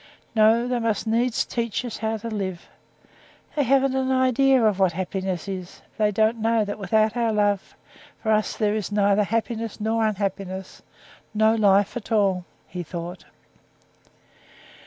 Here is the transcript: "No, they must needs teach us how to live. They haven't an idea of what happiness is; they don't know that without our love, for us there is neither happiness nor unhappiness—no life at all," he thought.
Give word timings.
"No, 0.33 0.67
they 0.67 0.79
must 0.79 1.05
needs 1.05 1.45
teach 1.45 1.85
us 1.85 1.97
how 1.97 2.17
to 2.17 2.29
live. 2.31 2.67
They 3.55 3.61
haven't 3.61 3.95
an 3.95 4.11
idea 4.11 4.65
of 4.65 4.79
what 4.79 4.93
happiness 4.93 5.47
is; 5.47 5.83
they 5.99 6.09
don't 6.09 6.39
know 6.39 6.65
that 6.65 6.79
without 6.79 7.15
our 7.15 7.31
love, 7.31 7.75
for 8.23 8.31
us 8.31 8.57
there 8.57 8.73
is 8.73 8.91
neither 8.91 9.23
happiness 9.23 9.79
nor 9.79 10.07
unhappiness—no 10.07 11.53
life 11.53 11.95
at 11.95 12.11
all," 12.11 12.45
he 12.67 12.81
thought. 12.81 13.25